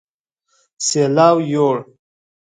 سېلاو 0.87 1.37
يوړ 1.53 1.75